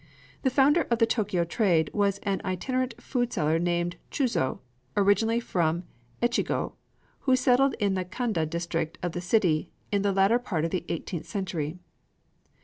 The 0.41 0.49
founder 0.49 0.87
of 0.89 0.97
the 0.97 1.05
Tōkyō 1.05 1.47
trade 1.47 1.91
was 1.93 2.17
an 2.23 2.41
itinerant 2.43 2.95
foodseller 2.97 3.61
named 3.61 3.97
Chūzō, 4.09 4.57
originally 4.97 5.39
from 5.39 5.83
Echigo, 6.23 6.73
who 7.19 7.35
settled 7.35 7.75
in 7.77 7.93
the 7.93 8.05
Kanda 8.05 8.47
district 8.47 8.97
of 9.03 9.11
the 9.11 9.21
city 9.21 9.69
in 9.91 10.01
the 10.01 10.11
latter 10.11 10.39
part 10.39 10.65
of 10.65 10.71
the 10.71 10.85
eighteenth 10.89 11.27
century. 11.27 11.77